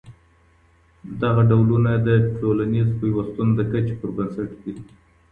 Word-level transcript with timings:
دغه 1.21 1.41
ډولونه 1.49 1.91
د 2.07 2.09
ټولنيز 2.39 2.87
پيوستون 2.99 3.47
د 3.55 3.59
کچي 3.71 3.95
پر 3.99 4.09
بنسټ 4.17 4.49
دي. 4.61 4.73